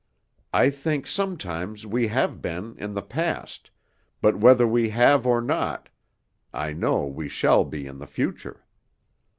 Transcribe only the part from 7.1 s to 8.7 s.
shall be in the future.